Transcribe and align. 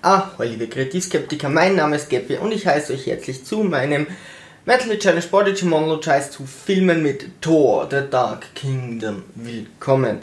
Ahoi 0.00 0.46
liebe 0.46 0.68
Kreativskeptiker, 0.68 1.48
mein 1.48 1.74
Name 1.74 1.96
ist 1.96 2.08
Geppi 2.08 2.36
und 2.36 2.52
ich 2.52 2.68
heiße 2.68 2.92
euch 2.92 3.08
herzlich 3.08 3.44
zu 3.44 3.64
meinem 3.64 4.06
Metal 4.64 4.96
Challenge 4.96 5.26
Prodigy 5.28 5.64
Monologize 5.64 6.30
zu 6.30 6.46
Filmen 6.46 7.02
mit 7.02 7.40
Thor, 7.40 7.88
The 7.90 8.02
Dark 8.08 8.54
Kingdom 8.54 9.24
willkommen. 9.34 10.20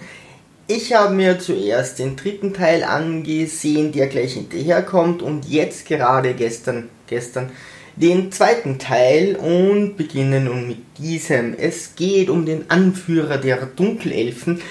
Ich 0.67 0.93
habe 0.93 1.13
mir 1.13 1.39
zuerst 1.39 1.99
den 1.99 2.15
dritten 2.15 2.53
Teil 2.53 2.85
angesehen, 2.85 3.91
der 3.91 4.07
gleich 4.07 4.35
hinterherkommt 4.35 5.21
und 5.21 5.43
jetzt 5.43 5.85
gerade 5.85 6.35
gestern, 6.35 6.87
gestern 7.07 7.51
den 7.97 8.31
zweiten 8.31 8.79
Teil 8.79 9.35
und 9.35 9.97
beginnen 9.97 10.45
nun 10.45 10.69
mit 10.69 10.97
diesem. 10.99 11.53
Es 11.53 11.95
geht 11.97 12.29
um 12.29 12.45
den 12.45 12.71
Anführer 12.71 13.37
der 13.37 13.65
Dunkelelfen, 13.65 14.61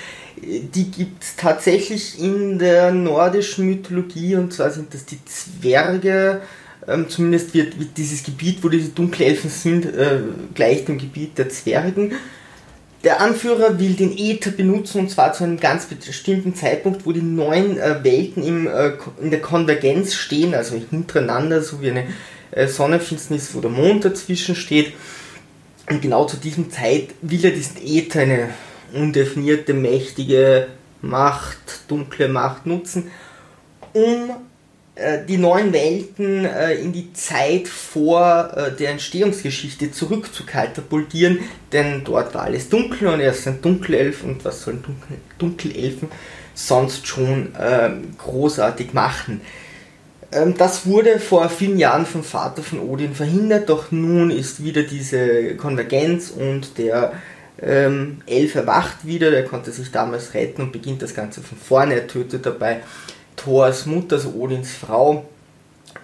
die 0.75 0.91
gibt 0.91 1.23
es 1.23 1.37
tatsächlich 1.37 2.21
in 2.21 2.59
der 2.59 2.93
nordischen 2.93 3.67
Mythologie 3.67 4.37
und 4.37 4.53
zwar 4.53 4.71
sind 4.71 4.95
das 4.95 5.05
die 5.05 5.19
Zwerge. 5.25 6.43
Ähm, 6.87 7.09
zumindest 7.09 7.55
wird, 7.55 7.79
wird, 7.79 7.97
dieses 7.97 8.23
Gebiet, 8.23 8.63
wo 8.63 8.69
diese 8.69 8.91
Dunkelelfen 8.91 9.49
sind, 9.49 9.87
äh, 9.87 10.21
gleich 10.55 10.85
dem 10.85 10.99
Gebiet 10.99 11.39
der 11.39 11.49
Zwergen. 11.49 12.13
Der 13.05 13.21
Anführer 13.21 13.79
will 13.79 13.95
den 13.95 14.17
Äther 14.17 14.51
benutzen 14.51 15.01
und 15.01 15.11
zwar 15.11 15.33
zu 15.33 15.45
einem 15.45 15.61
ganz 15.61 15.87
bestimmten 15.87 16.55
Zeitpunkt, 16.55 17.05
wo 17.05 17.13
die 17.13 17.23
neuen 17.23 17.79
äh, 17.79 18.03
Welten 18.03 18.43
im, 18.43 18.67
äh, 18.67 18.93
in 19.21 19.31
der 19.31 19.41
Konvergenz 19.41 20.15
stehen, 20.15 20.55
also 20.55 20.77
hintereinander, 20.77 21.63
so 21.63 21.83
wie 21.83 21.91
eine 21.91 22.05
äh, 22.51 22.67
Sonnenfinsternis, 22.67 23.55
wo 23.55 23.61
der 23.61 23.71
Mond 23.71 24.05
dazwischen 24.05 24.57
steht. 24.57 24.93
Und 25.91 26.01
genau 26.01 26.25
zu 26.25 26.39
diesem 26.39 26.71
Zeit 26.71 27.09
will 27.21 27.45
er 27.45 27.51
diesen 27.51 27.77
Äther, 27.85 28.21
eine 28.21 28.49
undefinierte, 28.95 29.75
mächtige 29.75 30.69
Macht, 31.03 31.89
dunkle 31.89 32.29
Macht 32.29 32.67
nutzen, 32.67 33.11
um 33.93 34.31
äh, 34.97 35.25
die 35.27 35.39
neuen 35.39 35.73
Welten 35.73 36.45
äh, 36.45 36.75
in 36.75 36.93
die 36.93 37.13
Zeit 37.13 37.67
vor 37.67 38.53
äh, 38.57 38.77
der 38.77 38.91
Entstehungsgeschichte 38.91 39.91
zurückzukatapultieren, 39.91 41.41
denn 41.73 42.05
dort 42.05 42.35
war 42.35 42.43
alles 42.43 42.69
dunkel 42.69 43.09
und 43.09 43.21
er 43.21 43.33
ist 43.33 43.47
ein 43.49 43.61
Dunkelelf 43.61 44.23
und 44.23 44.45
was 44.45 44.63
sollen 44.63 44.83
Dunkel 44.83 45.17
Dunkelelfen 45.39 46.09
sonst 46.55 47.09
schon 47.09 47.53
ähm, 47.61 48.15
großartig 48.19 48.93
machen. 48.95 49.41
Ähm, 50.31 50.55
das 50.57 50.87
wurde 50.87 51.19
vor 51.19 51.49
vielen 51.49 51.79
Jahren 51.79 52.07
vom 52.07 52.23
Vater 52.23 52.63
von 52.63 52.79
Odin 52.79 53.15
verhindert, 53.15 53.69
doch 53.69 53.91
nun 53.91 54.31
ist 54.31 54.63
wieder 54.63 54.85
diese 54.85 55.57
Konvergenz 55.57 56.31
und 56.31 56.79
der 56.79 57.15
ähm, 57.61 58.21
Elf 58.27 58.55
erwacht 58.55 59.07
wieder, 59.07 59.31
der 59.31 59.45
konnte 59.45 59.71
sich 59.71 59.91
damals 59.91 60.35
retten 60.35 60.63
und 60.63 60.73
beginnt 60.73 61.03
das 61.03 61.15
Ganze 61.15 61.41
von 61.41 61.59
vorne. 61.59 61.95
Er 61.95 62.07
tötet 62.07 62.47
dabei 62.47 62.81
Thors 63.37 63.87
Mutter, 63.87 64.17
also 64.17 64.31
Odins 64.31 64.73
Frau. 64.73 65.29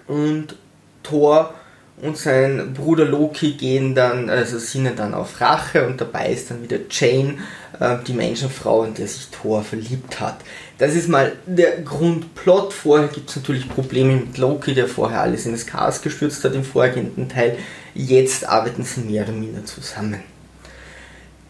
Und 0.07 0.55
Thor 1.03 1.53
und 2.01 2.17
sein 2.17 2.73
Bruder 2.73 3.05
Loki 3.05 3.51
gehen 3.51 3.93
dann, 3.93 4.29
also 4.29 4.57
sinnen 4.57 4.95
dann 4.95 5.13
auf 5.13 5.41
Rache 5.41 5.85
und 5.85 5.99
dabei 5.99 6.31
ist 6.31 6.49
dann 6.49 6.63
wieder 6.63 6.77
Jane, 6.89 7.37
äh, 7.79 7.97
die 8.07 8.13
Menschenfrau, 8.13 8.83
in 8.83 8.93
der 8.93 9.07
sich 9.07 9.27
Thor 9.27 9.61
verliebt 9.63 10.19
hat. 10.19 10.37
Das 10.77 10.95
ist 10.95 11.09
mal 11.09 11.33
der 11.45 11.81
Grundplot. 11.81 12.73
Vorher 12.73 13.07
gibt 13.09 13.29
es 13.29 13.35
natürlich 13.35 13.69
Probleme 13.69 14.15
mit 14.15 14.37
Loki, 14.37 14.73
der 14.73 14.87
vorher 14.87 15.21
alles 15.21 15.45
in 15.45 15.51
das 15.51 15.67
Chaos 15.67 16.01
gestürzt 16.01 16.43
hat 16.43 16.55
im 16.55 16.63
vorgehenden 16.63 17.29
Teil. 17.29 17.57
Jetzt 17.93 18.47
arbeiten 18.47 18.83
sie 18.83 19.01
mehr 19.01 19.23
oder 19.23 19.33
minder 19.33 19.65
zusammen 19.65 20.21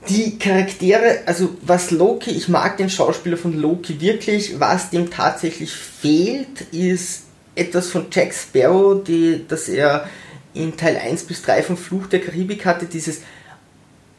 die 0.09 0.39
Charaktere, 0.39 1.19
also 1.25 1.55
was 1.61 1.91
Loki, 1.91 2.31
ich 2.31 2.49
mag 2.49 2.77
den 2.77 2.89
Schauspieler 2.89 3.38
von 3.38 3.59
Loki 3.59 4.02
wirklich, 4.02 4.59
was 4.59 4.89
dem 4.89 5.11
tatsächlich 5.11 5.71
fehlt, 5.71 6.61
ist 6.71 7.23
etwas 7.55 7.89
von 7.89 8.07
Jack 8.11 8.33
Sparrow, 8.33 9.03
die, 9.03 9.45
das 9.47 9.69
er 9.69 10.07
in 10.53 10.75
Teil 10.75 10.97
1 10.97 11.23
bis 11.23 11.41
3 11.44 11.63
von 11.63 11.77
Fluch 11.77 12.07
der 12.07 12.22
Karibik 12.22 12.66
hatte, 12.66 12.85
dieses 12.85 13.22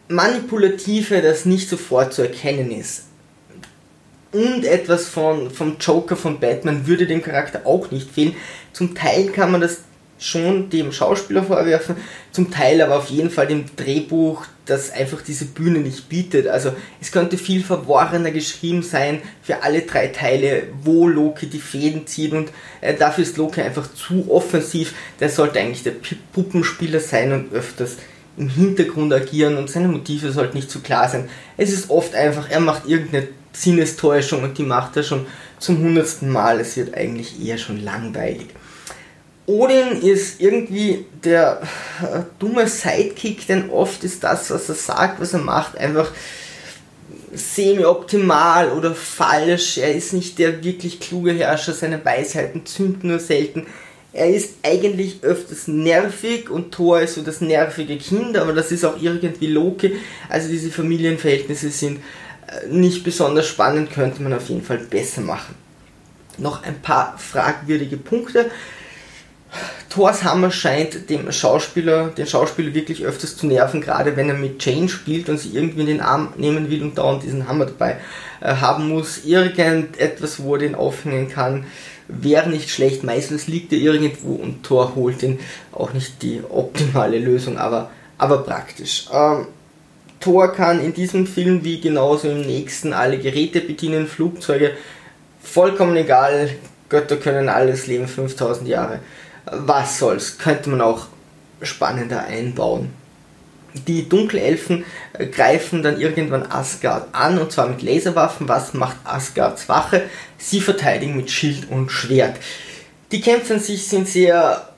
Manipulative, 0.08 1.20
das 1.20 1.44
nicht 1.44 1.68
sofort 1.68 2.14
zu 2.14 2.22
erkennen 2.22 2.70
ist. 2.70 3.04
Und 4.32 4.64
etwas 4.64 5.08
von, 5.08 5.50
vom 5.50 5.76
Joker 5.78 6.16
von 6.16 6.40
Batman 6.40 6.86
würde 6.86 7.06
dem 7.06 7.22
Charakter 7.22 7.66
auch 7.66 7.90
nicht 7.90 8.10
fehlen. 8.10 8.34
Zum 8.72 8.94
Teil 8.94 9.26
kann 9.26 9.52
man 9.52 9.60
das 9.60 9.80
schon 10.22 10.70
dem 10.70 10.92
Schauspieler 10.92 11.42
vorwerfen, 11.42 11.96
zum 12.30 12.50
Teil 12.50 12.80
aber 12.80 12.96
auf 12.96 13.10
jeden 13.10 13.30
Fall 13.30 13.46
dem 13.46 13.64
Drehbuch, 13.76 14.46
das 14.64 14.92
einfach 14.92 15.22
diese 15.22 15.46
Bühne 15.46 15.80
nicht 15.80 16.08
bietet. 16.08 16.46
Also 16.46 16.72
es 17.00 17.10
könnte 17.10 17.36
viel 17.36 17.64
verworrener 17.64 18.30
geschrieben 18.30 18.82
sein 18.82 19.20
für 19.42 19.62
alle 19.62 19.82
drei 19.82 20.08
Teile, 20.08 20.68
wo 20.82 21.08
Loki 21.08 21.46
die 21.46 21.58
Fäden 21.58 22.06
zieht 22.06 22.32
und 22.32 22.50
äh, 22.80 22.94
dafür 22.94 23.24
ist 23.24 23.36
Loki 23.36 23.60
einfach 23.60 23.92
zu 23.92 24.30
offensiv. 24.30 24.94
Der 25.20 25.28
sollte 25.28 25.58
eigentlich 25.58 25.82
der 25.82 25.94
Puppenspieler 26.32 27.00
sein 27.00 27.32
und 27.32 27.52
öfters 27.52 27.96
im 28.36 28.48
Hintergrund 28.48 29.12
agieren 29.12 29.56
und 29.56 29.68
seine 29.68 29.88
Motive 29.88 30.32
sollten 30.32 30.56
nicht 30.56 30.70
zu 30.70 30.80
klar 30.80 31.08
sein. 31.08 31.28
Es 31.56 31.72
ist 31.72 31.90
oft 31.90 32.14
einfach, 32.14 32.48
er 32.48 32.60
macht 32.60 32.86
irgendeine 32.86 33.28
Sinnestäuschung 33.52 34.42
und 34.42 34.56
die 34.56 34.62
macht 34.62 34.96
er 34.96 35.02
schon 35.02 35.26
zum 35.58 35.78
hundertsten 35.78 36.30
Mal. 36.30 36.60
Es 36.60 36.76
wird 36.76 36.94
eigentlich 36.94 37.44
eher 37.44 37.58
schon 37.58 37.82
langweilig. 37.82 38.46
Odin 39.46 40.00
ist 40.00 40.40
irgendwie 40.40 41.06
der 41.24 41.62
äh, 42.00 42.20
dumme 42.38 42.68
Sidekick, 42.68 43.46
denn 43.46 43.70
oft 43.70 44.04
ist 44.04 44.22
das, 44.22 44.50
was 44.50 44.68
er 44.68 44.74
sagt, 44.76 45.20
was 45.20 45.32
er 45.32 45.40
macht, 45.40 45.76
einfach 45.76 46.10
semi-optimal 47.34 48.70
oder 48.70 48.94
falsch. 48.94 49.78
Er 49.78 49.94
ist 49.94 50.12
nicht 50.12 50.38
der 50.38 50.62
wirklich 50.62 51.00
kluge 51.00 51.32
Herrscher, 51.32 51.72
seine 51.72 52.04
Weisheiten 52.04 52.66
zünden 52.66 53.10
nur 53.10 53.18
selten. 53.18 53.66
Er 54.12 54.28
ist 54.28 54.56
eigentlich 54.62 55.22
öfters 55.22 55.68
nervig 55.68 56.50
und 56.50 56.72
Thor 56.72 57.00
ist 57.00 57.14
so 57.14 57.22
das 57.22 57.40
nervige 57.40 57.96
Kind, 57.96 58.36
aber 58.36 58.52
das 58.52 58.70
ist 58.70 58.84
auch 58.84 59.00
irgendwie 59.00 59.46
Loki. 59.46 59.96
Also 60.28 60.48
diese 60.48 60.70
Familienverhältnisse 60.70 61.70
sind 61.70 62.00
äh, 62.46 62.68
nicht 62.68 63.02
besonders 63.04 63.48
spannend, 63.48 63.90
könnte 63.90 64.22
man 64.22 64.34
auf 64.34 64.48
jeden 64.50 64.62
Fall 64.62 64.78
besser 64.78 65.22
machen. 65.22 65.54
Noch 66.38 66.62
ein 66.62 66.80
paar 66.80 67.16
fragwürdige 67.18 67.96
Punkte. 67.96 68.50
Thors 69.92 70.24
Hammer 70.24 70.50
scheint 70.50 71.10
dem 71.10 71.30
Schauspieler, 71.30 72.08
den 72.08 72.26
Schauspieler 72.26 72.72
wirklich 72.72 73.04
öfters 73.04 73.36
zu 73.36 73.46
nerven, 73.46 73.82
gerade 73.82 74.16
wenn 74.16 74.30
er 74.30 74.34
mit 74.34 74.64
Jane 74.64 74.88
spielt 74.88 75.28
und 75.28 75.36
sie 75.36 75.50
irgendwie 75.50 75.82
in 75.82 75.86
den 75.86 76.00
Arm 76.00 76.32
nehmen 76.38 76.70
will 76.70 76.82
und 76.82 76.96
dauernd 76.96 77.22
diesen 77.22 77.46
Hammer 77.46 77.66
dabei 77.66 77.98
äh, 78.40 78.54
haben 78.54 78.88
muss. 78.88 79.26
Irgendetwas, 79.26 80.42
wo 80.42 80.54
er 80.54 80.60
den 80.60 80.74
aufhängen 80.74 81.28
kann, 81.28 81.66
wäre 82.08 82.48
nicht 82.48 82.70
schlecht. 82.70 83.04
Meistens 83.04 83.48
liegt 83.48 83.70
er 83.74 83.80
irgendwo 83.80 84.36
und 84.36 84.62
Thor 84.62 84.94
holt 84.94 85.22
ihn. 85.22 85.40
Auch 85.72 85.92
nicht 85.92 86.22
die 86.22 86.40
optimale 86.48 87.18
Lösung, 87.18 87.58
aber, 87.58 87.90
aber 88.16 88.38
praktisch. 88.38 89.08
Ähm, 89.12 89.46
Thor 90.20 90.54
kann 90.54 90.82
in 90.82 90.94
diesem 90.94 91.26
Film 91.26 91.64
wie 91.64 91.82
genauso 91.82 92.30
im 92.30 92.40
nächsten 92.40 92.94
alle 92.94 93.18
Geräte 93.18 93.60
bedienen, 93.60 94.06
Flugzeuge, 94.06 94.70
vollkommen 95.42 95.96
egal. 95.96 96.48
Götter 96.88 97.16
können 97.16 97.50
alles 97.50 97.86
leben, 97.86 98.08
5000 98.08 98.66
Jahre 98.68 99.00
was 99.44 99.98
soll's, 99.98 100.38
könnte 100.38 100.70
man 100.70 100.80
auch 100.80 101.06
spannender 101.62 102.24
einbauen. 102.24 102.90
Die 103.86 104.08
Dunkelelfen 104.08 104.84
äh, 105.14 105.26
greifen 105.26 105.82
dann 105.82 106.00
irgendwann 106.00 106.50
Asgard 106.50 107.08
an 107.12 107.38
und 107.38 107.52
zwar 107.52 107.68
mit 107.68 107.82
Laserwaffen. 107.82 108.48
Was 108.48 108.74
macht 108.74 108.96
Asgards 109.04 109.68
Wache? 109.68 110.02
Sie 110.38 110.60
verteidigen 110.60 111.16
mit 111.16 111.30
Schild 111.30 111.70
und 111.70 111.90
Schwert. 111.90 112.36
Die 113.12 113.20
Kämpfe 113.20 113.54
an 113.54 113.60
sich 113.60 113.88
sind 113.88 114.08
sehr 114.08 114.68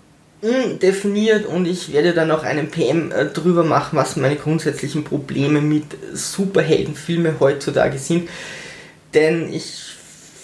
undefiniert 0.43 1.47
und 1.47 1.67
ich 1.67 1.93
werde 1.93 2.13
dann 2.13 2.31
auch 2.31 2.45
einen 2.45 2.71
PM 2.71 3.11
äh, 3.11 3.27
drüber 3.27 3.65
machen, 3.65 3.97
was 3.97 4.17
meine 4.17 4.37
grundsätzlichen 4.37 5.03
Probleme 5.03 5.61
mit 5.61 5.85
Superheldenfilmen 6.13 7.41
heutzutage 7.41 7.99
sind. 7.99 8.29
Denn 9.15 9.53
ich 9.53 9.83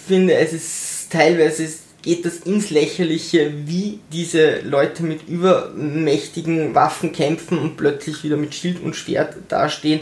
finde, 0.06 0.34
es 0.34 0.53
ist 0.53 1.12
teilweise 1.12 1.69
geht 2.03 2.25
das 2.25 2.38
ins 2.38 2.71
Lächerliche, 2.71 3.53
wie 3.66 4.01
diese 4.13 4.60
Leute 4.60 5.03
mit 5.03 5.28
übermächtigen 5.28 6.74
Waffen 6.74 7.13
kämpfen 7.13 7.59
und 7.59 7.77
plötzlich 7.77 8.24
wieder 8.24 8.36
mit 8.36 8.54
Schild 8.54 8.83
und 8.83 8.97
Schwert 8.97 9.36
dastehen, 9.48 10.01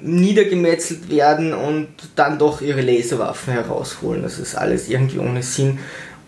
niedergemetzelt 0.00 1.08
werden 1.10 1.54
und 1.54 1.88
dann 2.16 2.38
doch 2.38 2.60
ihre 2.60 2.82
Laserwaffen 2.82 3.52
herausholen. 3.52 4.22
Das 4.22 4.38
ist 4.38 4.54
alles 4.54 4.88
irgendwie 4.88 5.18
ohne 5.18 5.42
Sinn 5.42 5.78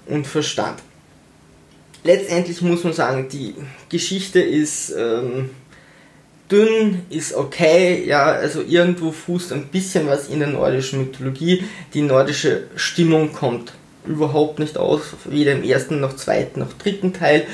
und 0.07 0.27
Verstand. 0.27 0.81
Letztendlich 2.05 2.61
muss 2.63 2.85
man 2.85 2.93
sagen, 2.93 3.29
die 3.31 3.55
Geschichte 3.89 4.41
ist 4.41 4.95
ähm, 4.97 5.51
dünn, 6.51 7.03
ist 7.11 7.35
okay, 7.35 8.05
ja, 8.07 8.25
also 8.25 8.63
irgendwo 8.63 9.11
fußt 9.11 9.53
ein 9.53 9.67
bisschen 9.69 10.07
was 10.07 10.29
in 10.29 10.41
der 10.41 10.49
nordischen 10.49 11.01
Mythologie. 11.01 11.65
Die 11.95 12.03
nordische 12.03 12.65
Stimmung 12.77 13.33
kommt 13.33 13.73
überhaupt 14.07 14.59
nicht 14.59 14.79
aus, 14.79 15.03
weder 15.25 15.53
im 15.53 15.63
ersten 15.63 16.01
noch 16.01 16.17
zweiten 16.17 16.61
noch 16.61 16.73
dritten 16.75 17.13
Teil. 17.13 17.47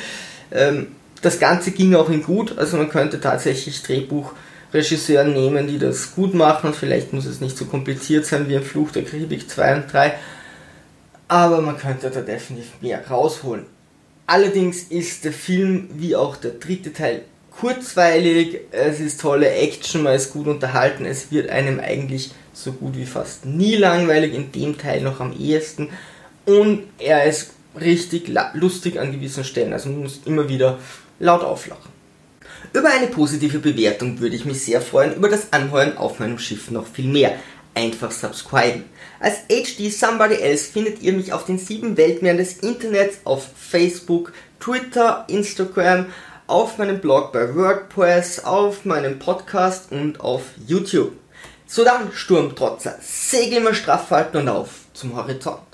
Ähm, 0.53 0.89
das 1.23 1.39
Ganze 1.39 1.71
ging 1.71 1.95
auch 1.95 2.09
in 2.09 2.23
gut, 2.23 2.59
also 2.59 2.77
man 2.77 2.89
könnte 2.89 3.21
tatsächlich 3.21 3.83
Drehbuchregisseuren 3.83 5.33
nehmen, 5.33 5.67
die 5.67 5.79
das 5.79 6.15
gut 6.15 6.35
machen. 6.35 6.73
Vielleicht 6.73 7.13
muss 7.13 7.27
es 7.27 7.41
nicht 7.41 7.57
so 7.57 7.67
kompliziert 7.67 8.25
sein 8.25 8.49
wie 8.49 8.57
ein 8.57 8.63
Fluch 8.63 8.91
der 8.91 9.05
Karibik 9.05 9.49
2 9.49 9.75
und 9.77 9.93
3. 9.93 10.15
aber 11.29 11.61
man 11.61 11.77
könnte 11.77 12.11
da 12.11 12.21
definitiv 12.23 12.73
mehr 12.81 13.07
rausholen. 13.07 13.67
Allerdings 14.27 14.85
ist 14.85 15.25
der 15.25 15.33
Film 15.33 15.89
wie 15.95 16.17
auch 16.17 16.37
der 16.37 16.53
dritte 16.53 16.93
Teil 16.93 17.23
kurzweilig, 17.51 18.61
es 18.71 19.01
ist 19.01 19.21
tolle 19.21 19.51
Action, 19.51 20.03
man 20.03 20.15
ist 20.15 20.33
gut 20.33 20.47
unterhalten, 20.47 21.05
es 21.05 21.31
wird 21.31 21.51
einem 21.51 21.81
eigentlich 21.81 22.31
so 22.53 22.73
gut 22.73 22.97
wie 22.97 23.07
fast 23.07 23.45
nie 23.45 23.77
langweilig, 23.77 24.35
in 24.35 24.53
dem 24.53 24.79
Teil 24.79 25.03
noch 25.03 25.21
am 25.21 25.33
ehesten 25.39 25.91
und 26.47 26.85
er 26.99 27.25
ist 27.25 27.53
richtig 27.81 28.33
lustig 28.55 28.99
an 28.99 29.13
gewissen 29.13 29.45
Stellen, 29.45 29.73
also 29.73 29.89
man 29.91 30.03
muss 30.03 30.21
immer 30.25 30.49
wieder 30.49 30.79
laut 31.19 31.43
auflachen. 31.43 31.91
Über 32.73 32.91
eine 32.91 33.09
positive 33.09 33.59
Bewertung 33.59 34.21
würde 34.21 34.37
ich 34.37 34.45
mich 34.45 34.63
sehr 34.63 34.81
freuen, 34.81 35.15
über 35.15 35.29
das 35.29 35.53
Anheuern 35.53 35.97
auf 35.97 36.19
meinem 36.19 36.39
Schiff 36.39 36.71
noch 36.71 36.87
viel 36.87 37.09
mehr. 37.09 37.35
Einfach 37.75 38.11
subscriben. 38.11 38.85
Als 39.21 39.47
HD 39.49 39.93
Somebody 39.93 40.37
Else 40.37 40.71
findet 40.73 41.03
ihr 41.03 41.13
mich 41.13 41.33
auf 41.33 41.45
den 41.45 41.59
sieben 41.59 41.97
Weltmeeren 41.97 42.39
des 42.39 42.59
Internets, 42.59 43.19
auf 43.25 43.47
Facebook, 43.57 44.33
Twitter, 44.59 45.25
Instagram, 45.29 46.07
auf 46.47 46.79
meinem 46.79 47.01
Blog 47.01 47.33
bei 47.33 47.55
WordPress, 47.55 48.45
auf 48.45 48.85
meinem 48.85 49.19
Podcast 49.19 49.93
und 49.93 50.21
auf 50.21 50.43
YouTube. 50.67 51.13
So 51.67 51.85
dann, 51.85 52.13
Sturmtrotzer, 52.13 52.99
Segel 53.01 53.59
immer 53.59 53.75
straff 53.75 54.11
halten 54.11 54.39
und 54.39 54.49
auf 54.49 54.71
zum 54.93 55.15
Horizont. 55.15 55.70